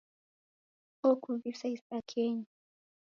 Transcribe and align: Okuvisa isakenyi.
Okuvisa 1.09 1.65
isakenyi. 1.75 2.45